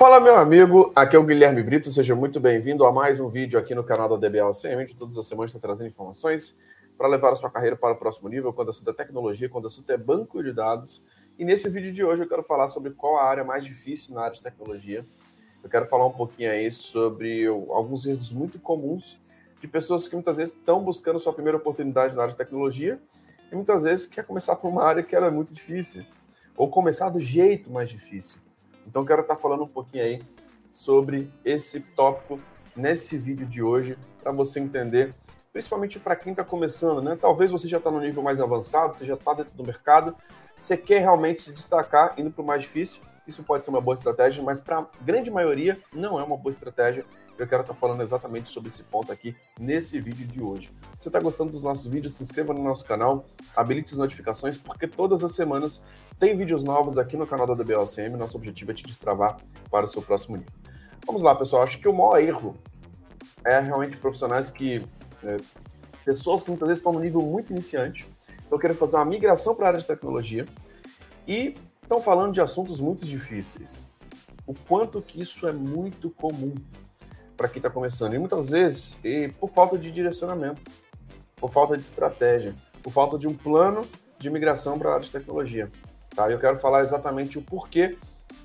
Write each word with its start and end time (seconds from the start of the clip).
Fala, 0.00 0.18
meu 0.18 0.34
amigo, 0.34 0.90
aqui 0.96 1.14
é 1.14 1.18
o 1.18 1.22
Guilherme 1.22 1.62
Brito, 1.62 1.90
seja 1.90 2.14
muito 2.14 2.40
bem-vindo 2.40 2.86
a 2.86 2.90
mais 2.90 3.20
um 3.20 3.28
vídeo 3.28 3.60
aqui 3.60 3.74
no 3.74 3.84
canal 3.84 4.08
da 4.08 4.16
DBL 4.16 4.50
de 4.86 4.96
Todas 4.96 5.18
as 5.18 5.26
semanas 5.26 5.50
está 5.50 5.60
trazendo 5.60 5.88
informações 5.88 6.56
para 6.96 7.06
levar 7.06 7.32
a 7.32 7.34
sua 7.34 7.50
carreira 7.50 7.76
para 7.76 7.92
o 7.92 7.96
próximo 7.98 8.26
nível, 8.30 8.50
quando 8.50 8.70
assunto 8.70 8.88
é 8.88 8.94
tecnologia, 8.94 9.46
quando 9.50 9.66
assunto 9.66 9.90
é 9.90 9.98
banco 9.98 10.42
de 10.42 10.54
dados. 10.54 11.04
E 11.38 11.44
nesse 11.44 11.68
vídeo 11.68 11.92
de 11.92 12.02
hoje 12.02 12.22
eu 12.22 12.26
quero 12.26 12.42
falar 12.42 12.68
sobre 12.68 12.92
qual 12.92 13.18
a 13.18 13.24
área 13.24 13.44
mais 13.44 13.62
difícil 13.62 14.14
na 14.14 14.22
área 14.22 14.32
de 14.32 14.42
tecnologia. 14.42 15.04
Eu 15.62 15.68
quero 15.68 15.84
falar 15.84 16.06
um 16.06 16.12
pouquinho 16.12 16.50
aí 16.50 16.72
sobre 16.72 17.44
alguns 17.46 18.06
erros 18.06 18.32
muito 18.32 18.58
comuns 18.58 19.20
de 19.60 19.68
pessoas 19.68 20.08
que 20.08 20.14
muitas 20.14 20.38
vezes 20.38 20.54
estão 20.54 20.82
buscando 20.82 21.20
sua 21.20 21.34
primeira 21.34 21.58
oportunidade 21.58 22.16
na 22.16 22.22
área 22.22 22.32
de 22.32 22.38
tecnologia 22.38 22.98
e 23.52 23.54
muitas 23.54 23.82
vezes 23.82 24.06
quer 24.06 24.24
começar 24.24 24.56
por 24.56 24.68
uma 24.68 24.82
área 24.82 25.02
que 25.02 25.14
era 25.14 25.30
muito 25.30 25.52
difícil, 25.52 26.06
ou 26.56 26.70
começar 26.70 27.10
do 27.10 27.20
jeito 27.20 27.70
mais 27.70 27.90
difícil. 27.90 28.40
Então, 28.86 29.04
quero 29.04 29.22
estar 29.22 29.36
falando 29.36 29.64
um 29.64 29.68
pouquinho 29.68 30.04
aí 30.04 30.22
sobre 30.70 31.30
esse 31.44 31.80
tópico 31.80 32.40
nesse 32.76 33.18
vídeo 33.18 33.46
de 33.46 33.62
hoje, 33.62 33.98
para 34.22 34.32
você 34.32 34.60
entender, 34.60 35.14
principalmente 35.52 35.98
para 35.98 36.16
quem 36.16 36.32
está 36.32 36.44
começando, 36.44 37.02
né? 37.02 37.16
Talvez 37.20 37.50
você 37.50 37.66
já 37.66 37.78
está 37.78 37.90
no 37.90 38.00
nível 38.00 38.22
mais 38.22 38.40
avançado, 38.40 38.94
você 38.94 39.04
já 39.04 39.14
está 39.14 39.34
dentro 39.34 39.52
do 39.54 39.64
mercado, 39.64 40.16
você 40.56 40.76
quer 40.76 41.00
realmente 41.00 41.42
se 41.42 41.52
destacar 41.52 42.14
indo 42.18 42.30
para 42.30 42.42
o 42.42 42.46
mais 42.46 42.62
difícil. 42.62 43.02
Isso 43.26 43.42
pode 43.42 43.64
ser 43.64 43.70
uma 43.70 43.80
boa 43.80 43.94
estratégia, 43.94 44.42
mas 44.42 44.60
para 44.60 44.78
a 44.78 44.86
grande 45.02 45.30
maioria 45.30 45.78
não 45.92 46.18
é 46.18 46.22
uma 46.22 46.36
boa 46.36 46.52
estratégia. 46.52 47.04
Eu 47.38 47.46
quero 47.46 47.62
estar 47.62 47.74
falando 47.74 48.02
exatamente 48.02 48.50
sobre 48.50 48.70
esse 48.70 48.82
ponto 48.82 49.10
aqui 49.10 49.34
nesse 49.58 50.00
vídeo 50.00 50.26
de 50.26 50.42
hoje. 50.42 50.70
Se 50.98 51.04
você 51.04 51.08
está 51.08 51.20
gostando 51.20 51.52
dos 51.52 51.62
nossos 51.62 51.86
vídeos, 51.86 52.14
se 52.14 52.22
inscreva 52.22 52.52
no 52.52 52.62
nosso 52.62 52.84
canal, 52.84 53.24
habilite 53.56 53.92
as 53.92 53.98
notificações, 53.98 54.58
porque 54.58 54.86
todas 54.86 55.24
as 55.24 55.32
semanas 55.32 55.80
tem 56.18 56.36
vídeos 56.36 56.62
novos 56.62 56.98
aqui 56.98 57.16
no 57.16 57.26
canal 57.26 57.46
da 57.46 57.54
DBLCM. 57.54 58.16
Nosso 58.16 58.36
objetivo 58.36 58.72
é 58.72 58.74
te 58.74 58.82
destravar 58.82 59.38
para 59.70 59.86
o 59.86 59.88
seu 59.88 60.02
próximo 60.02 60.36
nível. 60.36 60.52
Vamos 61.06 61.22
lá, 61.22 61.34
pessoal. 61.34 61.62
Acho 61.62 61.78
que 61.78 61.88
o 61.88 61.94
maior 61.94 62.20
erro 62.20 62.56
é 63.44 63.58
realmente 63.58 63.96
profissionais 63.96 64.50
que. 64.50 64.84
É, 65.24 65.36
pessoas 66.04 66.42
que 66.42 66.50
muitas 66.50 66.68
vezes 66.68 66.80
estão 66.80 66.92
no 66.92 67.00
nível 67.00 67.20
muito 67.22 67.52
iniciante, 67.52 68.08
estão 68.42 68.58
querendo 68.58 68.76
fazer 68.76 68.96
uma 68.96 69.04
migração 69.04 69.54
para 69.54 69.66
a 69.66 69.68
área 69.68 69.80
de 69.80 69.86
tecnologia 69.86 70.46
e 71.26 71.54
estão 71.90 72.00
falando 72.00 72.32
de 72.32 72.40
assuntos 72.40 72.78
muito 72.78 73.04
difíceis. 73.04 73.90
O 74.46 74.54
quanto 74.54 75.02
que 75.02 75.20
isso 75.20 75.48
é 75.48 75.52
muito 75.52 76.08
comum 76.08 76.54
para 77.36 77.48
quem 77.48 77.58
está 77.58 77.68
começando. 77.68 78.14
E 78.14 78.18
muitas 78.18 78.50
vezes, 78.50 78.96
e 79.02 79.26
por 79.40 79.50
falta 79.50 79.76
de 79.76 79.90
direcionamento, 79.90 80.60
por 81.34 81.50
falta 81.50 81.76
de 81.76 81.82
estratégia, 81.82 82.54
por 82.80 82.92
falta 82.92 83.18
de 83.18 83.26
um 83.26 83.34
plano 83.34 83.88
de 84.20 84.30
migração 84.30 84.78
para 84.78 84.90
a 84.90 84.92
área 84.94 85.04
de 85.04 85.10
tecnologia. 85.10 85.68
Tá? 86.14 86.30
Eu 86.30 86.38
quero 86.38 86.60
falar 86.60 86.82
exatamente 86.82 87.38
o 87.38 87.42
porquê 87.42 87.98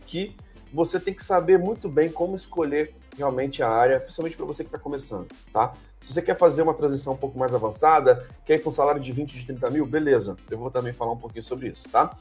que 0.08 0.36
você 0.74 1.00
tem 1.00 1.14
que 1.14 1.24
saber 1.24 1.60
muito 1.60 1.88
bem 1.88 2.10
como 2.10 2.36
escolher 2.36 2.96
realmente 3.16 3.62
a 3.62 3.70
área, 3.70 4.00
principalmente 4.00 4.38
para 4.38 4.46
você 4.46 4.64
que 4.64 4.70
está 4.70 4.80
começando, 4.80 5.28
tá? 5.54 5.74
Se 6.02 6.14
você 6.14 6.22
quer 6.22 6.36
fazer 6.36 6.64
uma 6.64 6.74
transição 6.74 7.14
um 7.14 7.18
pouco 7.18 7.40
mais 7.40 7.56
avançada, 7.56 8.28
quer 8.44 8.56
ir 8.56 8.60
com 8.60 8.70
um 8.70 8.74
salário 8.74 9.00
de 9.00 9.12
20, 9.12 9.38
de 9.38 9.46
30 9.46 9.70
mil, 9.70 9.86
beleza. 9.86 10.36
Eu 10.52 10.58
vou 10.58 10.70
também 10.70 10.92
falar 10.92 11.14
um 11.14 11.18
pouquinho 11.18 11.44
sobre 11.44 11.70
isso, 11.70 11.88
tá? 11.90 12.16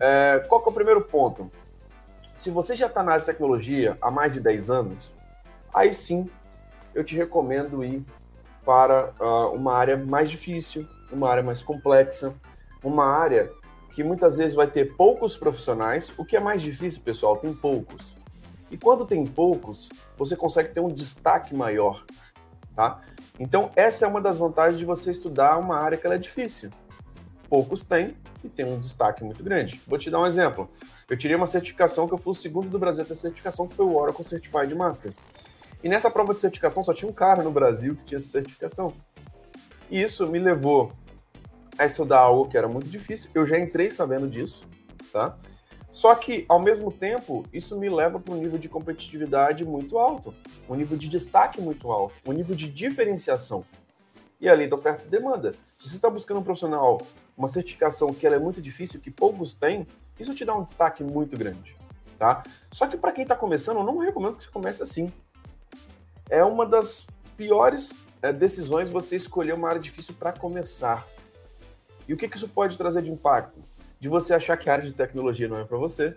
É, 0.00 0.44
qual 0.48 0.60
que 0.60 0.68
é 0.68 0.70
o 0.70 0.74
primeiro 0.74 1.02
ponto? 1.02 1.50
Se 2.34 2.50
você 2.50 2.76
já 2.76 2.86
está 2.86 3.02
na 3.02 3.12
área 3.12 3.20
de 3.20 3.26
tecnologia 3.26 3.98
há 4.00 4.10
mais 4.10 4.32
de 4.32 4.40
10 4.40 4.70
anos, 4.70 5.14
aí 5.74 5.92
sim 5.92 6.30
eu 6.94 7.02
te 7.02 7.16
recomendo 7.16 7.84
ir 7.84 8.04
para 8.64 9.12
uh, 9.20 9.54
uma 9.54 9.74
área 9.74 9.96
mais 9.96 10.30
difícil, 10.30 10.86
uma 11.10 11.28
área 11.28 11.42
mais 11.42 11.62
complexa, 11.62 12.34
uma 12.82 13.06
área 13.06 13.50
que 13.92 14.04
muitas 14.04 14.38
vezes 14.38 14.54
vai 14.54 14.66
ter 14.68 14.94
poucos 14.96 15.36
profissionais. 15.36 16.12
O 16.16 16.24
que 16.24 16.36
é 16.36 16.40
mais 16.40 16.62
difícil, 16.62 17.02
pessoal, 17.02 17.36
tem 17.36 17.52
poucos. 17.52 18.14
E 18.70 18.76
quando 18.76 19.06
tem 19.06 19.26
poucos, 19.26 19.88
você 20.16 20.36
consegue 20.36 20.68
ter 20.68 20.80
um 20.80 20.88
destaque 20.88 21.54
maior, 21.54 22.04
tá? 22.76 23.00
Então, 23.40 23.70
essa 23.74 24.04
é 24.04 24.08
uma 24.08 24.20
das 24.20 24.38
vantagens 24.38 24.78
de 24.78 24.84
você 24.84 25.10
estudar 25.10 25.56
uma 25.58 25.76
área 25.76 25.96
que 25.96 26.06
é 26.06 26.18
difícil. 26.18 26.70
Poucos 27.48 27.82
têm 27.82 28.14
e 28.44 28.48
tem 28.48 28.66
um 28.66 28.78
destaque 28.78 29.24
muito 29.24 29.42
grande. 29.42 29.80
Vou 29.86 29.98
te 29.98 30.10
dar 30.10 30.20
um 30.20 30.26
exemplo. 30.26 30.68
Eu 31.08 31.16
tirei 31.16 31.36
uma 31.36 31.46
certificação 31.46 32.06
que 32.06 32.14
eu 32.14 32.18
fui 32.18 32.32
o 32.32 32.36
segundo 32.36 32.68
do 32.68 32.78
Brasil 32.78 33.02
a 33.02 33.06
ter 33.06 33.14
certificação, 33.14 33.66
que 33.66 33.74
foi 33.74 33.86
o 33.86 33.96
Oracle 33.96 34.24
Certified 34.24 34.74
Master. 34.74 35.12
E 35.82 35.88
nessa 35.88 36.10
prova 36.10 36.34
de 36.34 36.40
certificação 36.40 36.84
só 36.84 36.92
tinha 36.92 37.10
um 37.10 37.14
cara 37.14 37.42
no 37.42 37.50
Brasil 37.50 37.96
que 37.96 38.04
tinha 38.04 38.18
essa 38.18 38.28
certificação. 38.28 38.92
E 39.90 40.02
isso 40.02 40.26
me 40.26 40.38
levou 40.38 40.92
a 41.78 41.86
estudar 41.86 42.18
algo 42.18 42.48
que 42.48 42.58
era 42.58 42.68
muito 42.68 42.88
difícil. 42.88 43.30
Eu 43.34 43.46
já 43.46 43.58
entrei 43.58 43.88
sabendo 43.88 44.28
disso, 44.28 44.66
tá? 45.12 45.36
Só 45.90 46.14
que, 46.14 46.44
ao 46.48 46.60
mesmo 46.60 46.92
tempo, 46.92 47.44
isso 47.52 47.78
me 47.78 47.88
leva 47.88 48.20
para 48.20 48.34
um 48.34 48.36
nível 48.36 48.58
de 48.58 48.68
competitividade 48.68 49.64
muito 49.64 49.98
alto, 49.98 50.34
um 50.68 50.74
nível 50.74 50.98
de 50.98 51.08
destaque 51.08 51.60
muito 51.60 51.90
alto, 51.90 52.14
um 52.26 52.32
nível 52.32 52.54
de 52.54 52.70
diferenciação. 52.70 53.64
E 54.40 54.48
a 54.48 54.54
lei 54.54 54.68
da 54.68 54.76
oferta 54.76 55.04
e 55.06 55.08
demanda. 55.08 55.52
Se 55.78 55.88
você 55.88 55.96
está 55.96 56.10
buscando 56.10 56.40
um 56.40 56.42
profissional, 56.42 57.00
uma 57.38 57.46
certificação 57.46 58.12
que 58.12 58.26
ela 58.26 58.34
é 58.34 58.38
muito 58.38 58.60
difícil, 58.60 59.00
que 59.00 59.12
poucos 59.12 59.54
têm, 59.54 59.86
isso 60.18 60.34
te 60.34 60.44
dá 60.44 60.56
um 60.56 60.64
destaque 60.64 61.04
muito 61.04 61.38
grande, 61.38 61.76
tá? 62.18 62.42
Só 62.72 62.88
que 62.88 62.96
para 62.96 63.12
quem 63.12 63.22
está 63.22 63.36
começando, 63.36 63.76
eu 63.76 63.84
não 63.84 63.98
recomendo 63.98 64.36
que 64.36 64.42
você 64.42 64.50
comece 64.50 64.82
assim. 64.82 65.12
É 66.28 66.42
uma 66.42 66.66
das 66.66 67.06
piores 67.36 67.94
é, 68.20 68.32
decisões 68.32 68.90
você 68.90 69.14
escolher 69.14 69.54
uma 69.54 69.68
área 69.68 69.80
difícil 69.80 70.14
para 70.18 70.32
começar. 70.32 71.06
E 72.08 72.12
o 72.12 72.16
que, 72.16 72.28
que 72.28 72.36
isso 72.36 72.48
pode 72.48 72.76
trazer 72.76 73.02
de 73.02 73.12
impacto? 73.12 73.62
De 74.00 74.08
você 74.08 74.34
achar 74.34 74.56
que 74.56 74.68
a 74.68 74.72
área 74.72 74.84
de 74.84 74.92
tecnologia 74.92 75.46
não 75.46 75.58
é 75.58 75.64
para 75.64 75.78
você, 75.78 76.16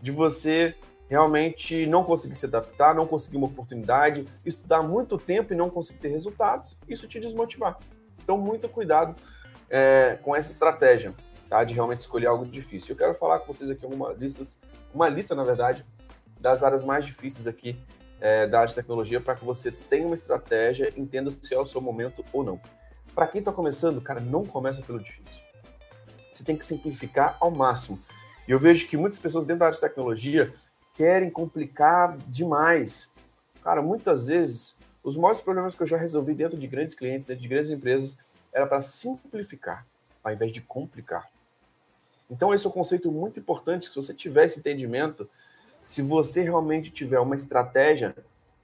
de 0.00 0.10
você 0.10 0.74
realmente 1.10 1.86
não 1.86 2.02
conseguir 2.04 2.36
se 2.36 2.46
adaptar, 2.46 2.94
não 2.94 3.06
conseguir 3.06 3.36
uma 3.36 3.46
oportunidade, 3.46 4.26
estudar 4.44 4.82
muito 4.82 5.18
tempo 5.18 5.52
e 5.52 5.56
não 5.56 5.68
conseguir 5.68 6.00
ter 6.00 6.08
resultados, 6.08 6.76
isso 6.88 7.06
te 7.06 7.20
desmotivar. 7.20 7.78
Então, 8.22 8.36
muito 8.38 8.68
cuidado 8.68 9.14
é, 9.70 10.18
com 10.22 10.34
essa 10.34 10.52
estratégia, 10.52 11.14
tá? 11.48 11.62
De 11.64 11.74
realmente 11.74 12.00
escolher 12.00 12.26
algo 12.26 12.46
difícil. 12.46 12.92
Eu 12.92 12.98
quero 12.98 13.14
falar 13.14 13.40
com 13.40 13.52
vocês 13.52 13.70
aqui 13.70 13.86
uma 13.86 14.12
lista, 14.12 14.44
uma 14.94 15.08
lista, 15.08 15.34
na 15.34 15.44
verdade, 15.44 15.84
das 16.40 16.62
áreas 16.62 16.84
mais 16.84 17.04
difíceis 17.04 17.46
aqui 17.46 17.78
é, 18.20 18.46
da 18.46 18.58
área 18.58 18.68
de 18.68 18.74
tecnologia 18.74 19.20
para 19.20 19.34
que 19.34 19.44
você 19.44 19.70
tenha 19.70 20.06
uma 20.06 20.14
estratégia, 20.14 20.92
entenda 20.96 21.30
se 21.30 21.54
é 21.54 21.58
o 21.58 21.66
seu 21.66 21.80
momento 21.80 22.24
ou 22.32 22.42
não. 22.42 22.60
Para 23.14 23.26
quem 23.26 23.40
está 23.40 23.52
começando, 23.52 24.00
cara, 24.00 24.20
não 24.20 24.44
começa 24.44 24.82
pelo 24.82 24.98
difícil. 24.98 25.42
Você 26.32 26.44
tem 26.44 26.56
que 26.56 26.64
simplificar 26.64 27.36
ao 27.40 27.50
máximo. 27.50 27.98
E 28.46 28.50
eu 28.50 28.58
vejo 28.58 28.86
que 28.88 28.96
muitas 28.96 29.18
pessoas 29.18 29.44
dentro 29.44 29.60
da 29.60 29.66
área 29.66 29.74
de 29.74 29.80
tecnologia 29.80 30.52
querem 30.94 31.30
complicar 31.30 32.16
demais. 32.26 33.10
Cara, 33.62 33.82
muitas 33.82 34.28
vezes, 34.28 34.74
os 35.02 35.16
maiores 35.16 35.40
problemas 35.40 35.74
que 35.74 35.82
eu 35.82 35.86
já 35.86 35.96
resolvi 35.96 36.34
dentro 36.34 36.56
de 36.56 36.66
grandes 36.66 36.94
clientes, 36.94 37.26
dentro 37.26 37.42
de 37.42 37.48
grandes 37.48 37.70
empresas, 37.70 38.16
era 38.52 38.66
para 38.66 38.80
simplificar, 38.80 39.86
ao 40.22 40.32
invés 40.32 40.52
de 40.52 40.60
complicar. 40.60 41.30
Então, 42.30 42.52
esse 42.52 42.66
é 42.66 42.68
um 42.68 42.72
conceito 42.72 43.10
muito 43.10 43.38
importante. 43.40 43.88
Se 43.88 43.94
você 43.96 44.12
tiver 44.12 44.46
esse 44.46 44.58
entendimento, 44.58 45.28
se 45.82 46.02
você 46.02 46.42
realmente 46.42 46.90
tiver 46.90 47.18
uma 47.18 47.34
estratégia 47.34 48.14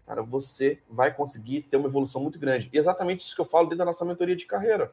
cara, 0.06 0.22
você 0.22 0.78
vai 0.88 1.12
conseguir 1.12 1.62
ter 1.62 1.76
uma 1.76 1.88
evolução 1.88 2.20
muito 2.20 2.38
grande. 2.38 2.68
E 2.72 2.78
exatamente 2.78 3.24
isso 3.24 3.34
que 3.34 3.40
eu 3.40 3.46
falo 3.46 3.66
dentro 3.66 3.78
da 3.78 3.84
nossa 3.84 4.04
mentoria 4.04 4.36
de 4.36 4.46
carreira. 4.46 4.92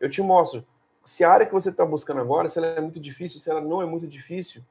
Eu 0.00 0.08
te 0.08 0.22
mostro 0.22 0.64
se 1.04 1.24
a 1.24 1.30
área 1.30 1.46
que 1.46 1.52
você 1.52 1.70
está 1.70 1.84
buscando 1.84 2.20
agora, 2.20 2.48
se 2.48 2.58
ela 2.58 2.66
é 2.68 2.80
muito 2.80 3.00
difícil, 3.00 3.40
se 3.40 3.50
ela 3.50 3.60
não 3.60 3.82
é 3.82 3.86
muito 3.86 4.06
difícil, 4.06 4.62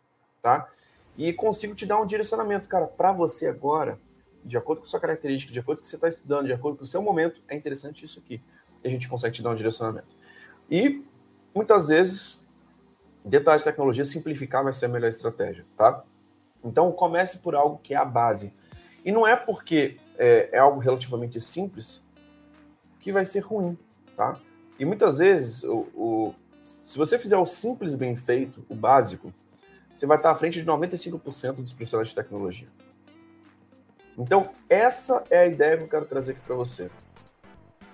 tá? 0.42 0.70
E 1.18 1.34
consigo 1.34 1.74
te 1.74 1.86
dar 1.86 2.00
um 2.00 2.06
direcionamento, 2.06 2.68
cara, 2.68 2.86
para 2.86 3.12
você 3.12 3.48
agora, 3.48 4.00
de 4.46 4.56
acordo 4.56 4.82
com 4.82 4.88
sua 4.88 5.00
característica, 5.00 5.52
de 5.52 5.60
acordo 5.60 5.80
com 5.80 5.82
o 5.82 5.84
que 5.84 5.90
você 5.90 5.96
está 5.96 6.08
estudando, 6.08 6.46
de 6.46 6.54
acordo 6.54 6.78
com 6.78 6.84
o 6.84 6.88
seu 6.88 7.02
momento, 7.02 7.42
é 7.48 7.56
interessante 7.56 8.06
isso 8.06 8.20
aqui. 8.20 8.40
E 8.84 8.88
a 8.88 8.92
gente 8.92 9.08
consegue 9.08 9.36
te 9.36 9.44
dar 9.44 9.52
um 9.52 9.56
direcionamento. 9.56 10.08
E 10.70 11.04
muitas 11.54 11.88
vezes, 11.88 12.46
detalhes 13.24 13.62
de 13.62 13.70
tecnologia, 13.70 14.06
simplificar 14.06 14.64
vai 14.64 14.74
ser 14.74 14.86
a 14.86 14.90
melhor 14.90 15.10
estratégia, 15.10 15.66
tá? 15.76 16.04
Então 16.64 16.92
comece 16.92 17.40
por 17.40 17.56
algo 17.56 17.80
que 17.82 17.94
é 17.94 17.98
a 17.98 18.06
base. 18.06 18.54
E 19.04 19.12
não 19.12 19.26
é 19.26 19.36
porque 19.36 19.98
é, 20.18 20.50
é, 20.52 20.58
algo 20.58 20.80
relativamente 20.80 21.40
simples 21.40 22.04
que 23.00 23.12
vai 23.12 23.26
ser 23.26 23.40
ruim, 23.40 23.78
tá? 24.16 24.40
E 24.78 24.86
muitas 24.86 25.20
vezes, 25.20 25.64
o, 25.64 25.88
o, 25.96 26.36
se 26.84 26.98
você 26.98 27.18
fizer 27.18 27.38
o 27.38 27.46
simples 27.46 27.96
bem 27.96 28.16
feito, 28.16 28.66
o 28.70 28.76
básico, 28.76 29.34
você 29.96 30.06
vai 30.06 30.18
estar 30.18 30.32
à 30.32 30.36
frente 30.36 30.62
de 30.62 30.68
95% 30.68 31.54
dos 31.54 31.74
profissionais 31.74 32.10
de 32.10 32.16
tecnologia. 32.16 32.68
Então, 34.18 34.50
essa 34.70 35.24
é 35.30 35.40
a 35.40 35.46
ideia 35.46 35.78
que 35.78 35.84
eu 35.84 35.88
quero 35.88 36.06
trazer 36.06 36.34
aqui 36.34 36.42
para 36.42 36.56
você. 36.56 36.90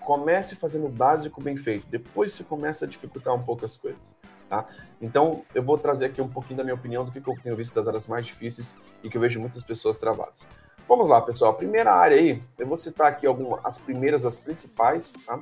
Comece 0.05 0.55
fazendo 0.55 0.85
o 0.85 0.89
básico 0.89 1.41
bem 1.41 1.57
feito, 1.57 1.87
depois 1.87 2.33
você 2.33 2.43
começa 2.43 2.85
a 2.85 2.87
dificultar 2.87 3.33
um 3.33 3.41
pouco 3.41 3.65
as 3.65 3.77
coisas. 3.77 4.15
Tá? 4.49 4.67
Então, 5.01 5.43
eu 5.55 5.63
vou 5.63 5.77
trazer 5.77 6.05
aqui 6.05 6.21
um 6.21 6.27
pouquinho 6.27 6.57
da 6.57 6.63
minha 6.63 6.75
opinião 6.75 7.05
do 7.05 7.11
que 7.11 7.17
eu 7.17 7.35
tenho 7.41 7.55
visto 7.55 7.73
das 7.73 7.87
áreas 7.87 8.05
mais 8.07 8.25
difíceis 8.25 8.75
e 9.03 9.09
que 9.09 9.17
eu 9.17 9.21
vejo 9.21 9.39
muitas 9.39 9.63
pessoas 9.63 9.97
travadas. 9.97 10.45
Vamos 10.87 11.07
lá, 11.09 11.21
pessoal. 11.21 11.51
A 11.51 11.55
primeira 11.55 11.93
área 11.93 12.17
aí, 12.17 12.43
eu 12.57 12.67
vou 12.67 12.77
citar 12.77 13.07
aqui 13.07 13.25
algumas, 13.25 13.63
as 13.63 13.77
primeiras, 13.77 14.25
as 14.25 14.37
principais, 14.37 15.13
tá? 15.25 15.41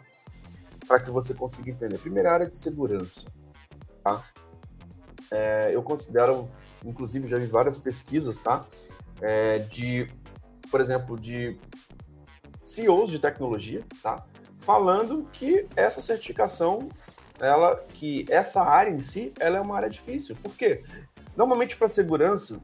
Para 0.88 1.00
que 1.00 1.10
você 1.10 1.34
consiga 1.34 1.72
entender. 1.72 1.98
Primeira 1.98 2.32
área 2.32 2.46
de 2.46 2.58
segurança, 2.58 3.26
tá? 4.04 4.24
É, 5.32 5.72
eu 5.74 5.82
considero, 5.82 6.50
inclusive, 6.86 7.28
já 7.28 7.38
vi 7.38 7.48
várias 7.48 7.78
pesquisas, 7.78 8.38
tá? 8.38 8.66
é, 9.22 9.60
de, 9.60 10.08
por 10.70 10.82
exemplo, 10.82 11.18
de 11.18 11.58
CEOs 12.64 13.12
de 13.12 13.20
tecnologia, 13.20 13.84
tá? 14.02 14.26
Falando 14.62 15.28
que 15.34 15.68
essa 15.76 16.02
certificação, 16.02 16.88
ela, 17.40 17.76
que 17.96 18.26
essa 18.30 18.62
área 18.62 18.92
em 18.92 19.02
si, 19.02 19.34
ela 19.40 19.58
é 19.58 19.62
uma 19.62 19.76
área 19.76 19.90
difícil. 19.90 20.36
Por 20.36 20.56
quê? 20.56 20.84
Normalmente 21.36 21.76
para 21.76 21.90
segurança, 21.90 22.60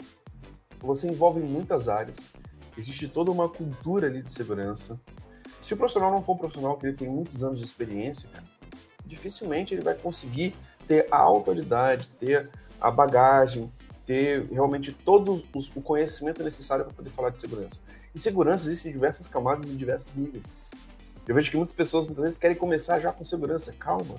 você 0.79 1.07
envolve 1.07 1.39
muitas 1.39 1.89
áreas. 1.89 2.17
Existe 2.77 3.07
toda 3.07 3.31
uma 3.31 3.49
cultura 3.49 4.05
ali 4.05 4.21
de 4.21 4.31
segurança. 4.31 4.99
Se 5.59 5.73
o 5.73 5.77
profissional 5.77 6.11
não 6.11 6.21
for 6.21 6.33
um 6.33 6.37
profissional 6.37 6.77
que 6.77 6.85
ele 6.85 6.95
tem 6.95 7.09
muitos 7.09 7.43
anos 7.43 7.59
de 7.59 7.65
experiência, 7.65 8.29
dificilmente 9.03 9.73
ele 9.73 9.81
vai 9.81 9.95
conseguir 9.95 10.53
ter 10.87 11.07
a 11.09 11.17
autoridade, 11.17 12.09
ter 12.09 12.47
a 12.79 12.91
bagagem, 12.91 13.73
ter 14.05 14.45
realmente 14.51 14.93
todo 14.93 15.43
o 15.75 15.81
conhecimento 15.81 16.43
necessário 16.43 16.85
para 16.85 16.93
poder 16.93 17.09
falar 17.09 17.31
de 17.31 17.39
segurança. 17.39 17.79
E 18.13 18.19
segurança 18.19 18.67
existe 18.67 18.87
em 18.87 18.91
diversas 18.91 19.27
camadas 19.27 19.65
e 19.65 19.75
diversos 19.75 20.13
níveis. 20.15 20.55
Eu 21.27 21.35
vejo 21.35 21.51
que 21.51 21.57
muitas 21.57 21.75
pessoas 21.75 22.05
muitas 22.05 22.23
vezes 22.23 22.37
querem 22.37 22.55
começar 22.55 22.99
já 22.99 23.11
com 23.11 23.25
segurança. 23.25 23.73
Calma. 23.73 24.15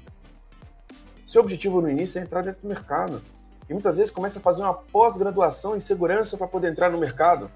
Seu 1.26 1.40
objetivo 1.40 1.80
no 1.80 1.90
início 1.90 2.18
é 2.18 2.22
entrar 2.22 2.42
dentro 2.42 2.62
do 2.62 2.68
mercado. 2.68 3.22
E 3.68 3.72
muitas 3.72 3.96
vezes 3.98 4.12
começa 4.12 4.38
a 4.38 4.42
fazer 4.42 4.62
uma 4.62 4.74
pós-graduação 4.74 5.76
em 5.76 5.80
segurança 5.80 6.36
para 6.36 6.46
poder 6.46 6.70
entrar 6.70 6.90
no 6.90 6.98
mercado. 6.98 7.50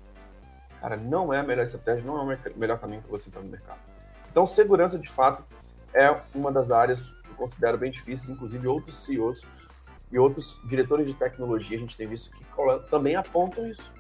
Cara, 0.81 0.96
não 0.96 1.32
é 1.32 1.38
a 1.38 1.43
melhor 1.43 1.64
estratégia, 1.64 2.04
não 2.04 2.19
é 2.19 2.37
o 2.37 2.58
melhor 2.58 2.78
caminho 2.78 3.02
para 3.02 3.10
você 3.10 3.28
entrar 3.28 3.43
no 3.43 3.49
mercado. 3.49 3.78
Então, 4.31 4.46
segurança, 4.46 4.99
de 4.99 5.08
fato, 5.08 5.44
é 5.94 6.20
uma 6.34 6.50
das 6.50 6.70
áreas 6.70 7.10
que 7.10 7.31
eu 7.31 7.37
considero 7.37 7.78
bem 7.78 7.90
difíceis, 7.90 8.31
inclusive 8.31 8.66
outros 8.66 9.05
CEOs 9.05 9.46
e 10.10 10.19
outros 10.19 10.60
diretores 10.64 11.06
de 11.06 11.14
tecnologia, 11.14 11.76
a 11.76 11.81
gente 11.81 11.96
tem 11.96 12.06
visto 12.06 12.31
que 12.31 12.44
também 12.90 13.16
apontam 13.16 13.66
isso. 13.66 13.93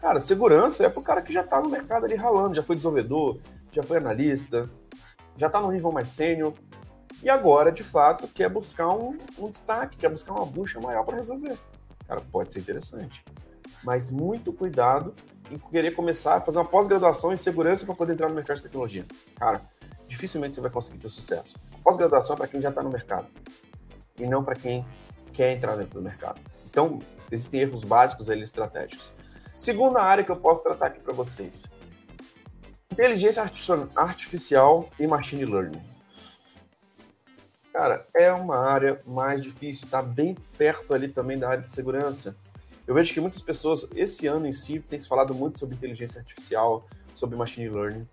Cara, 0.00 0.20
segurança 0.20 0.84
é 0.84 0.88
para 0.88 1.00
o 1.00 1.02
cara 1.02 1.22
que 1.22 1.32
já 1.32 1.42
está 1.42 1.60
no 1.60 1.68
mercado 1.68 2.04
ali 2.04 2.14
ralando, 2.14 2.54
já 2.54 2.62
foi 2.62 2.76
desenvolvedor, 2.76 3.38
já 3.72 3.82
foi 3.82 3.96
analista, 3.96 4.70
já 5.36 5.48
está 5.48 5.60
no 5.60 5.72
nível 5.72 5.90
mais 5.90 6.08
sênior, 6.08 6.54
e 7.22 7.30
agora, 7.30 7.70
de 7.70 7.84
fato, 7.84 8.26
quer 8.28 8.48
buscar 8.48 8.88
um, 8.88 9.16
um 9.38 9.48
destaque, 9.48 9.96
quer 9.96 10.10
buscar 10.10 10.32
uma 10.32 10.44
bucha 10.44 10.80
maior 10.80 11.04
para 11.04 11.16
resolver. 11.16 11.56
Cara, 12.06 12.20
pode 12.32 12.52
ser 12.52 12.60
interessante. 12.60 13.24
Mas 13.84 14.10
muito 14.10 14.52
cuidado 14.52 15.14
em 15.50 15.56
querer 15.56 15.92
começar 15.92 16.36
a 16.36 16.40
fazer 16.40 16.58
uma 16.58 16.64
pós-graduação 16.64 17.32
em 17.32 17.36
segurança 17.36 17.86
para 17.86 17.94
poder 17.94 18.14
entrar 18.14 18.28
no 18.28 18.34
mercado 18.34 18.56
de 18.56 18.64
tecnologia. 18.64 19.06
Cara, 19.36 19.62
dificilmente 20.08 20.56
você 20.56 20.60
vai 20.60 20.70
conseguir 20.70 20.98
ter 20.98 21.08
sucesso. 21.08 21.56
Pós-graduação 21.84 22.34
é 22.34 22.36
para 22.38 22.48
quem 22.48 22.60
já 22.60 22.70
está 22.70 22.82
no 22.82 22.90
mercado 22.90 23.28
e 24.18 24.26
não 24.26 24.42
para 24.42 24.56
quem 24.56 24.84
quer 25.32 25.52
entrar 25.52 25.76
dentro 25.76 26.00
do 26.00 26.02
mercado. 26.02 26.40
Então, 26.68 26.98
existem 27.30 27.60
erros 27.60 27.84
básicos 27.84 28.28
ali 28.28 28.42
estratégicos. 28.42 29.12
Segunda 29.54 30.02
área 30.02 30.24
que 30.24 30.30
eu 30.30 30.36
posso 30.36 30.62
tratar 30.62 30.86
aqui 30.86 31.00
para 31.00 31.12
vocês: 31.12 31.64
inteligência 32.92 33.42
artificial 33.96 34.88
e 34.98 35.06
machine 35.06 35.44
learning. 35.44 35.82
Cara, 37.72 38.06
é 38.14 38.30
uma 38.30 38.58
área 38.58 39.00
mais 39.06 39.42
difícil, 39.42 39.86
está 39.86 40.02
bem 40.02 40.36
perto 40.58 40.94
ali 40.94 41.08
também 41.08 41.38
da 41.38 41.48
área 41.48 41.64
de 41.64 41.72
segurança. 41.72 42.36
Eu 42.86 42.94
vejo 42.94 43.14
que 43.14 43.20
muitas 43.20 43.40
pessoas, 43.40 43.86
esse 43.94 44.26
ano 44.26 44.46
em 44.46 44.52
si, 44.52 44.78
tem 44.78 44.98
se 44.98 45.08
falado 45.08 45.34
muito 45.34 45.58
sobre 45.58 45.74
inteligência 45.74 46.20
artificial, 46.20 46.86
sobre 47.14 47.36
machine 47.36 47.70
learning. 47.70 48.06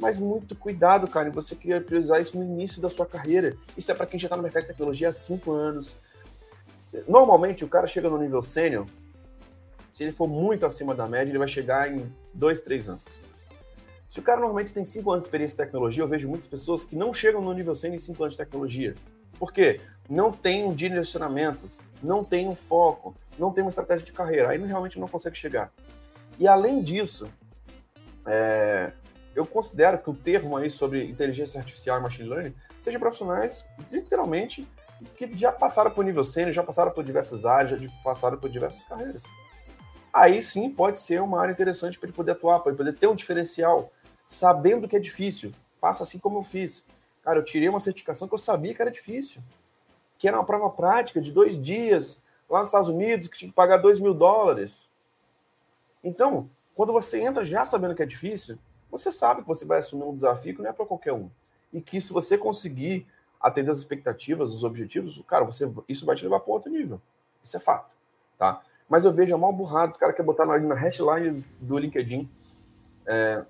Mas 0.00 0.18
muito 0.18 0.56
cuidado, 0.56 1.08
cara, 1.08 1.30
você 1.30 1.54
queria 1.54 1.80
priorizar 1.80 2.20
isso 2.20 2.36
no 2.36 2.42
início 2.42 2.82
da 2.82 2.90
sua 2.90 3.06
carreira. 3.06 3.56
Isso 3.76 3.92
é 3.92 3.94
para 3.94 4.06
quem 4.06 4.18
já 4.18 4.26
está 4.26 4.36
no 4.36 4.42
mercado 4.42 4.62
de 4.62 4.68
tecnologia 4.68 5.10
há 5.10 5.12
cinco 5.12 5.52
anos. 5.52 5.94
Normalmente, 7.06 7.64
o 7.64 7.68
cara 7.68 7.86
chega 7.86 8.10
no 8.10 8.18
nível 8.18 8.42
sênior, 8.42 8.86
se 9.92 10.02
ele 10.02 10.10
for 10.10 10.26
muito 10.26 10.66
acima 10.66 10.92
da 10.92 11.06
média, 11.06 11.30
ele 11.30 11.38
vai 11.38 11.46
chegar 11.46 11.92
em 11.92 12.12
dois, 12.32 12.60
três 12.60 12.88
anos. 12.88 13.23
Se 14.14 14.20
o 14.20 14.22
cara 14.22 14.38
normalmente 14.38 14.72
tem 14.72 14.84
5 14.84 15.10
anos 15.10 15.24
de 15.24 15.26
experiência 15.26 15.54
em 15.54 15.64
tecnologia, 15.66 16.00
eu 16.00 16.06
vejo 16.06 16.28
muitas 16.28 16.46
pessoas 16.46 16.84
que 16.84 16.94
não 16.94 17.12
chegam 17.12 17.40
no 17.40 17.52
nível 17.52 17.74
100 17.74 17.96
em 17.96 17.98
5 17.98 18.22
anos 18.22 18.34
de 18.34 18.38
tecnologia. 18.38 18.94
Por 19.40 19.52
quê? 19.52 19.80
Não 20.08 20.30
tem 20.30 20.64
um 20.64 20.72
direcionamento, 20.72 21.68
não 22.00 22.22
tem 22.22 22.48
um 22.48 22.54
foco, 22.54 23.12
não 23.36 23.50
tem 23.50 23.64
uma 23.64 23.70
estratégia 23.70 24.06
de 24.06 24.12
carreira. 24.12 24.50
Aí 24.50 24.64
realmente 24.64 25.00
não 25.00 25.08
consegue 25.08 25.36
chegar. 25.36 25.72
E 26.38 26.46
além 26.46 26.80
disso, 26.80 27.28
é, 28.24 28.92
eu 29.34 29.44
considero 29.44 29.98
que 29.98 30.08
o 30.08 30.14
termo 30.14 30.56
aí 30.56 30.70
sobre 30.70 31.02
inteligência 31.02 31.58
artificial 31.58 31.98
e 31.98 32.02
machine 32.04 32.28
learning 32.28 32.54
seja 32.80 33.00
profissionais, 33.00 33.66
literalmente, 33.90 34.64
que 35.16 35.36
já 35.36 35.50
passaram 35.50 35.90
por 35.90 36.04
nível 36.04 36.22
sênior, 36.22 36.52
já 36.52 36.62
passaram 36.62 36.92
por 36.92 37.02
diversas 37.02 37.44
áreas, 37.44 37.82
já 37.82 37.88
passaram 38.04 38.38
por 38.38 38.48
diversas 38.48 38.84
carreiras. 38.84 39.24
Aí 40.12 40.40
sim 40.40 40.70
pode 40.70 41.00
ser 41.00 41.20
uma 41.20 41.40
área 41.40 41.50
interessante 41.50 41.98
para 41.98 42.06
ele 42.06 42.16
poder 42.16 42.30
atuar, 42.30 42.60
para 42.60 42.70
ele 42.70 42.78
poder 42.78 42.94
ter 42.94 43.08
um 43.08 43.16
diferencial 43.16 43.90
sabendo 44.34 44.88
que 44.88 44.96
é 44.96 45.00
difícil. 45.00 45.52
Faça 45.78 46.02
assim 46.02 46.18
como 46.18 46.38
eu 46.38 46.42
fiz. 46.42 46.84
Cara, 47.22 47.38
eu 47.38 47.44
tirei 47.44 47.68
uma 47.68 47.80
certificação 47.80 48.28
que 48.28 48.34
eu 48.34 48.38
sabia 48.38 48.74
que 48.74 48.82
era 48.82 48.90
difícil. 48.90 49.40
Que 50.18 50.28
era 50.28 50.36
uma 50.36 50.44
prova 50.44 50.70
prática 50.70 51.20
de 51.20 51.32
dois 51.32 51.60
dias, 51.60 52.20
lá 52.48 52.60
nos 52.60 52.68
Estados 52.68 52.88
Unidos, 52.88 53.28
que 53.28 53.38
tinha 53.38 53.48
que 53.48 53.54
pagar 53.54 53.78
dois 53.78 53.98
mil 53.98 54.14
dólares. 54.14 54.88
Então, 56.02 56.48
quando 56.74 56.92
você 56.92 57.20
entra 57.20 57.44
já 57.44 57.64
sabendo 57.64 57.94
que 57.94 58.02
é 58.02 58.06
difícil, 58.06 58.58
você 58.90 59.10
sabe 59.10 59.42
que 59.42 59.48
você 59.48 59.64
vai 59.64 59.78
assumir 59.78 60.04
um 60.04 60.14
desafio 60.14 60.54
que 60.54 60.62
não 60.62 60.70
é 60.70 60.72
para 60.72 60.86
qualquer 60.86 61.12
um. 61.12 61.30
E 61.72 61.80
que 61.80 62.00
se 62.00 62.12
você 62.12 62.36
conseguir 62.36 63.06
atender 63.40 63.70
as 63.70 63.78
expectativas, 63.78 64.52
os 64.52 64.64
objetivos, 64.64 65.20
cara, 65.26 65.44
você, 65.44 65.70
isso 65.88 66.06
vai 66.06 66.16
te 66.16 66.22
levar 66.22 66.40
para 66.40 66.52
outro 66.52 66.70
nível. 66.70 67.00
Isso 67.42 67.56
é 67.56 67.60
fato. 67.60 67.94
Tá? 68.38 68.62
Mas 68.88 69.04
eu 69.04 69.12
vejo 69.12 69.34
a 69.34 69.38
mal 69.38 69.52
burrado, 69.52 69.92
os 69.92 69.98
caras 69.98 70.14
querem 70.14 70.26
botar 70.26 70.50
ali 70.50 70.66
na 70.66 70.74
headline 70.74 71.44
do 71.60 71.78
LinkedIn. 71.78 72.28
É, 73.06 73.44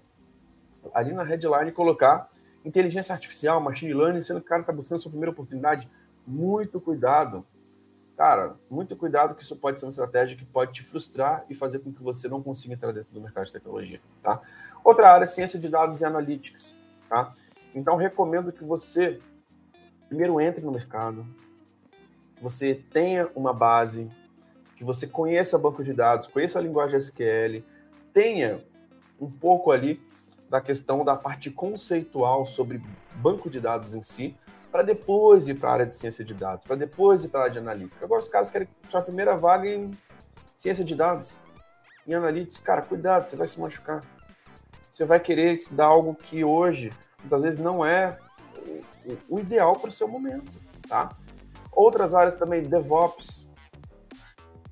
ali 0.93 1.13
na 1.13 1.23
headline 1.23 1.73
colocar 1.73 2.29
inteligência 2.65 3.13
artificial, 3.13 3.61
machine 3.61 3.93
learning, 3.93 4.23
sendo 4.25 4.41
que 4.41 4.47
o 4.47 4.49
cara 4.49 4.63
está 4.63 4.73
buscando 4.73 5.01
sua 5.01 5.11
primeira 5.11 5.31
oportunidade. 5.31 5.89
Muito 6.27 6.81
cuidado. 6.81 7.45
Cara, 8.17 8.57
muito 8.71 8.97
cuidado 8.97 9.35
que 9.35 9.43
isso 9.43 9.57
pode 9.57 9.79
ser 9.79 9.87
uma 9.87 9.91
estratégia 9.91 10.37
que 10.37 10.45
pode 10.45 10.73
te 10.73 10.83
frustrar 10.83 11.45
e 11.51 11.55
fazer 11.55 11.81
com 11.81 11.93
que 11.93 12.03
você 12.03 12.29
não 12.29 12.43
consiga 12.43 12.75
entrar 12.75 12.93
dentro 12.93 13.13
do 13.13 13.21
mercado 13.21 13.45
de 13.45 13.53
tecnologia, 13.53 14.01
tá? 14.23 14.41
Outra 14.85 15.11
área, 15.11 15.27
ciência 15.27 15.59
de 15.59 15.69
dados 15.69 16.01
e 16.01 16.05
analytics, 16.05 16.75
tá? 17.09 17.33
Então, 17.75 17.97
recomendo 17.97 18.53
que 18.53 18.63
você 18.63 19.21
primeiro 20.09 20.41
entre 20.41 20.65
no 20.65 20.71
mercado, 20.71 21.27
que 22.37 22.43
você 22.43 22.75
tenha 22.93 23.29
uma 23.35 23.53
base, 23.53 24.09
que 24.77 24.85
você 24.85 25.09
conheça 25.09 25.59
banco 25.59 25.83
de 25.83 25.93
dados, 25.93 26.29
conheça 26.29 26.59
a 26.59 26.63
linguagem 26.63 26.99
SQL, 26.99 27.65
tenha 28.13 28.65
um 29.21 29.31
pouco 29.31 29.73
ali 29.73 30.01
da 30.49 30.61
questão 30.61 31.05
da 31.05 31.17
parte 31.17 31.51
conceitual 31.51 32.47
sobre 32.47 32.83
banco 33.17 33.51
de 33.51 33.61
dados 33.61 33.95
em 33.95 34.03
si, 34.03 34.37
para 34.71 34.83
depois 34.83 35.49
ir 35.49 35.55
para 35.55 35.71
a 35.71 35.73
área 35.73 35.87
de 35.87 35.95
ciência 35.95 36.25
de 36.25 36.35
dados, 36.35 36.67
para 36.67 36.77
depois 36.77 37.25
ir 37.25 37.29
para 37.29 37.41
a 37.41 37.43
área 37.45 37.53
de 37.53 37.59
analítica. 37.59 38.05
Agora, 38.05 38.21
os 38.21 38.29
caras 38.29 38.51
querem 38.51 38.69
sua 38.91 39.03
primeira 39.03 39.37
vaga 39.37 39.69
em 39.69 39.91
ciência 40.57 40.85
de 40.85 40.95
dados, 40.95 41.39
em 42.07 42.15
analítica. 42.15 42.65
Cara, 42.65 42.83
cuidado, 42.83 43.29
você 43.29 43.37
vai 43.37 43.47
se 43.47 43.61
machucar. 43.61 44.03
Você 44.91 45.05
vai 45.05 45.21
querer 45.21 45.55
estudar 45.55 45.87
algo 45.87 46.15
que 46.15 46.45
hoje, 46.45 46.93
muitas 47.21 47.43
vezes, 47.43 47.59
não 47.59 47.85
é 47.85 48.19
o 49.29 49.39
ideal 49.39 49.75
para 49.75 49.89
o 49.89 49.93
seu 49.93 50.09
momento, 50.09 50.51
tá? 50.89 51.17
Outras 51.73 52.15
áreas 52.15 52.37
também, 52.37 52.63
DevOps. 52.63 53.47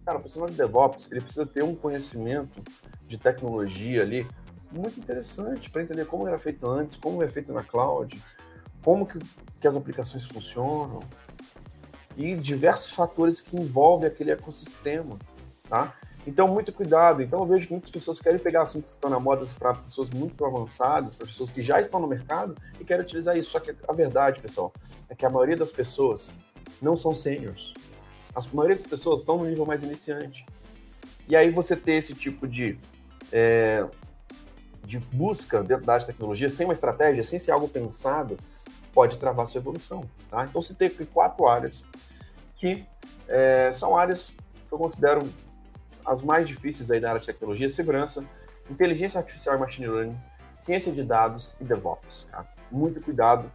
Cara, 0.05 0.19
o 0.19 0.21
profissional 0.21 0.49
de 0.49 0.57
DevOps, 0.57 1.11
ele 1.11 1.21
precisa 1.21 1.47
ter 1.47 1.63
um 1.63 1.75
conhecimento 1.75 2.63
de 3.07 3.19
tecnologia 3.19 4.03
ali, 4.03 4.27
muito 4.73 4.99
interessante 4.99 5.71
para 5.71 5.83
entender 5.83 6.05
como 6.07 6.27
era 6.27 6.39
feito 6.39 6.69
antes, 6.69 6.97
como 6.97 7.23
é 7.23 7.29
feito 7.29 7.53
na 7.53 7.63
cloud, 7.63 8.21
como 8.83 9.07
que, 9.07 9.19
que 9.61 9.69
as 9.69 9.77
aplicações 9.77 10.27
funcionam 10.27 11.01
e 12.17 12.35
diversos 12.37 12.91
fatores 12.93 13.41
que 13.41 13.57
envolvem 13.57 14.09
aquele 14.09 14.31
ecossistema, 14.31 15.19
tá? 15.69 15.95
Então, 16.27 16.47
muito 16.47 16.73
cuidado. 16.73 17.21
Então, 17.21 17.41
eu 17.41 17.47
vejo 17.47 17.67
que 17.67 17.73
muitas 17.73 17.91
pessoas 17.91 18.21
querem 18.21 18.39
pegar 18.39 18.63
assuntos 18.63 18.91
que 18.91 18.97
estão 18.97 19.11
na 19.11 19.19
moda 19.19 19.45
para 19.59 19.75
pessoas 19.75 20.09
muito 20.11 20.45
avançadas, 20.45 21.17
para 21.17 21.27
pessoas 21.27 21.51
que 21.51 21.61
já 21.61 21.81
estão 21.81 21.99
no 21.99 22.07
mercado 22.07 22.57
e 22.79 22.85
querem 22.85 23.03
utilizar 23.03 23.37
isso. 23.37 23.51
Só 23.51 23.59
que 23.59 23.75
a 23.89 23.93
verdade, 23.93 24.41
pessoal, 24.41 24.73
é 25.09 25.15
que 25.15 25.27
a 25.27 25.31
maioria 25.31 25.57
das 25.57 25.73
pessoas 25.73 26.31
não 26.81 26.97
são 26.97 27.15
seniors. 27.15 27.75
A 28.35 28.41
maioria 28.55 28.77
das 28.77 28.87
pessoas 28.87 29.21
estão 29.21 29.39
no 29.39 29.47
nível 29.47 29.67
mais 29.67 29.83
iniciante. 29.83 30.47
E 31.29 31.35
aí 31.35 31.51
você 31.51 31.75
ter 31.75 31.95
esse 31.95 32.15
tipo 32.15 32.47
de 32.47 32.79
é, 33.33 33.85
de 34.85 34.99
busca 34.99 35.63
dentro 35.63 35.87
da 35.87 35.95
área 35.95 36.07
de 36.07 36.13
tecnologia, 36.13 36.51
sem 36.51 36.67
uma 36.67 36.73
estratégia, 36.73 37.23
sem 37.23 37.39
ser 37.39 37.53
algo 37.53 37.69
pensado, 37.69 38.37
pode 38.93 39.17
travar 39.17 39.47
sua 39.47 39.61
evolução. 39.61 40.05
Tá? 40.31 40.45
Então, 40.45 40.61
você 40.61 40.75
tem 40.75 40.91
quatro 41.07 41.47
áreas 41.47 41.85
que 42.57 42.85
é, 43.29 43.73
são 43.75 43.97
áreas 43.97 44.35
que 44.69 44.75
eu 44.75 44.79
considero 44.79 45.29
as 46.05 46.23
mais 46.23 46.49
difíceis 46.49 46.91
aí 46.91 47.05
área 47.05 47.21
de 47.21 47.27
tecnologia, 47.27 47.73
segurança, 47.73 48.25
inteligência 48.71 49.19
artificial 49.19 49.57
e 49.57 49.59
machine 49.59 49.87
learning, 49.87 50.19
ciência 50.59 50.93
de 50.93 51.03
dados 51.03 51.55
e 51.61 51.65
DevOps. 51.65 52.27
Tá? 52.31 52.45
Muito 52.71 53.01
cuidado 53.01 53.51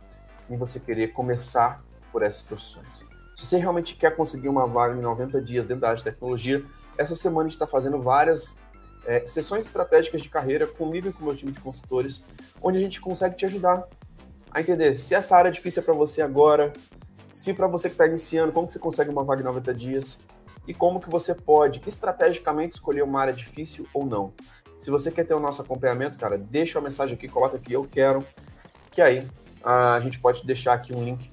em 0.50 0.58
você 0.58 0.80
querer 0.80 1.10
começar 1.10 1.84
por 2.12 2.24
essas 2.24 2.42
profissões. 2.42 2.88
Se 3.36 3.46
você 3.46 3.58
realmente 3.58 3.96
quer 3.96 4.16
conseguir 4.16 4.50
uma 4.50 4.66
vaga 4.66 4.96
em 4.96 5.02
90 5.02 5.42
dias 5.42 5.66
dentro 5.66 5.82
da 5.82 5.90
área 5.90 5.98
de 5.98 6.04
tecnologia, 6.04 6.66
essa 6.98 7.16
semana 7.16 7.42
a 7.42 7.44
gente 7.44 7.54
está 7.54 7.68
fazendo 7.68 8.02
várias 8.02 8.56
é, 9.08 9.26
sessões 9.26 9.66
estratégicas 9.66 10.22
de 10.22 10.30
carreira 10.30 10.68
comigo 10.68 11.08
e 11.08 11.14
com 11.14 11.22
o 11.22 11.26
meu 11.26 11.36
time 11.36 11.52
de 11.52 11.62
consultores, 11.62 12.22
onde 12.62 12.78
a 12.78 12.82
gente 12.82 13.00
consegue 13.00 13.38
te 13.38 13.46
ajudar 13.46 13.88
a 14.52 14.60
entender 14.60 14.98
se 14.98 15.16
essa 15.16 15.36
área 15.36 15.48
é 15.50 15.52
difícil 15.52 15.82
para 15.82 15.94
você 15.94 16.22
agora, 16.22 16.74
se 17.32 17.54
para 17.54 17.68
você 17.68 17.88
que 17.88 17.96
está 17.96 18.06
iniciando, 18.06 18.52
como 18.52 18.68
que 18.68 18.74
você 18.74 18.80
consegue 18.80 19.10
uma 19.10 19.24
vaga 19.24 19.42
em 19.42 19.46
90 19.46 19.74
dias 19.74 20.18
e 20.68 20.74
como 20.74 21.00
que 21.00 21.10
você 21.10 21.34
pode 21.34 21.82
estrategicamente 21.88 22.76
escolher 22.76 23.02
uma 23.02 23.22
área 23.22 23.34
difícil 23.34 23.88
ou 23.94 24.06
não. 24.06 24.34
Se 24.78 24.92
você 24.92 25.10
quer 25.10 25.26
ter 25.26 25.34
o 25.34 25.40
nosso 25.40 25.62
acompanhamento, 25.62 26.18
cara, 26.18 26.38
deixa 26.38 26.78
uma 26.78 26.90
mensagem 26.90 27.16
aqui, 27.16 27.28
coloca 27.28 27.56
aqui, 27.56 27.74
eu 27.74 27.88
quero, 27.90 28.26
que 28.92 29.02
aí 29.02 29.26
a 29.64 30.00
gente 30.02 30.20
pode 30.20 30.46
deixar 30.46 30.74
aqui 30.74 30.94
um 30.94 31.04
link 31.04 31.32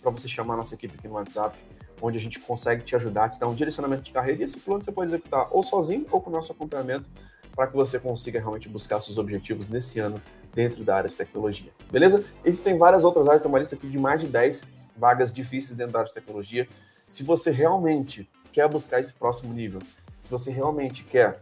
para 0.00 0.10
você 0.10 0.26
chamar 0.26 0.54
a 0.54 0.56
nossa 0.58 0.74
equipe 0.74 0.94
aqui 0.98 1.06
no 1.06 1.14
WhatsApp 1.14 1.56
onde 2.02 2.18
a 2.18 2.20
gente 2.20 2.40
consegue 2.40 2.82
te 2.82 2.96
ajudar, 2.96 3.30
te 3.30 3.38
dar 3.38 3.46
um 3.48 3.54
direcionamento 3.54 4.02
de 4.02 4.10
carreira 4.10 4.42
e 4.42 4.44
esse 4.44 4.58
plano 4.58 4.82
você 4.82 4.90
pode 4.90 5.10
executar 5.10 5.48
ou 5.52 5.62
sozinho 5.62 6.04
ou 6.10 6.20
com 6.20 6.28
o 6.28 6.32
nosso 6.32 6.50
acompanhamento 6.50 7.08
para 7.54 7.68
que 7.68 7.74
você 7.74 7.98
consiga 7.98 8.40
realmente 8.40 8.68
buscar 8.68 9.00
seus 9.00 9.18
objetivos 9.18 9.68
nesse 9.68 10.00
ano 10.00 10.20
dentro 10.52 10.82
da 10.82 10.96
área 10.96 11.08
de 11.08 11.14
tecnologia. 11.14 11.70
Beleza? 11.90 12.24
Existem 12.44 12.76
várias 12.76 13.04
outras 13.04 13.26
áreas, 13.28 13.42
tem 13.42 13.50
uma 13.50 13.58
lista 13.58 13.76
aqui 13.76 13.88
de 13.88 13.98
mais 13.98 14.20
de 14.20 14.26
10 14.26 14.64
vagas 14.96 15.32
difíceis 15.32 15.76
dentro 15.76 15.92
da 15.92 16.00
área 16.00 16.08
de 16.08 16.14
tecnologia. 16.14 16.68
Se 17.06 17.22
você 17.22 17.50
realmente 17.50 18.28
quer 18.52 18.68
buscar 18.68 19.00
esse 19.00 19.12
próximo 19.12 19.54
nível, 19.54 19.80
se 20.20 20.30
você 20.30 20.50
realmente 20.50 21.04
quer 21.04 21.40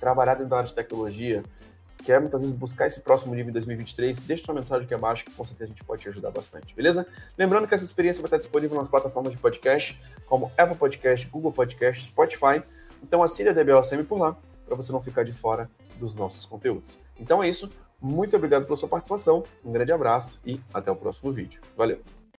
trabalhar 0.00 0.34
dentro 0.34 0.50
da 0.50 0.56
área 0.58 0.68
de 0.68 0.74
tecnologia, 0.74 1.42
quer 2.04 2.20
muitas 2.20 2.42
vezes 2.42 2.54
buscar 2.54 2.86
esse 2.86 3.00
próximo 3.00 3.34
nível 3.34 3.50
em 3.50 3.52
2023, 3.52 4.20
deixe 4.20 4.44
sua 4.44 4.54
mensagem 4.54 4.84
aqui 4.84 4.94
abaixo 4.94 5.24
que 5.24 5.30
com 5.30 5.44
certeza 5.44 5.64
a 5.64 5.68
gente 5.68 5.82
pode 5.84 6.02
te 6.02 6.08
ajudar 6.08 6.30
bastante, 6.30 6.74
beleza? 6.74 7.06
Lembrando 7.36 7.66
que 7.66 7.74
essa 7.74 7.84
experiência 7.84 8.20
vai 8.20 8.28
estar 8.28 8.38
disponível 8.38 8.76
nas 8.76 8.88
plataformas 8.88 9.32
de 9.32 9.38
podcast, 9.38 9.98
como 10.26 10.52
Apple 10.56 10.76
Podcast, 10.76 11.26
Google 11.28 11.52
Podcast, 11.52 12.06
Spotify. 12.06 12.62
Então 13.02 13.22
assine 13.22 13.48
a 13.48 13.52
DBLCM 13.52 14.04
por 14.04 14.18
lá, 14.18 14.36
para 14.66 14.76
você 14.76 14.92
não 14.92 15.00
ficar 15.00 15.24
de 15.24 15.32
fora 15.32 15.70
dos 15.98 16.14
nossos 16.14 16.44
conteúdos. 16.44 16.98
Então 17.18 17.42
é 17.42 17.48
isso, 17.48 17.70
muito 18.00 18.36
obrigado 18.36 18.66
pela 18.66 18.76
sua 18.76 18.88
participação, 18.88 19.44
um 19.64 19.72
grande 19.72 19.92
abraço 19.92 20.40
e 20.44 20.60
até 20.72 20.90
o 20.90 20.96
próximo 20.96 21.32
vídeo. 21.32 21.60
Valeu! 21.76 22.23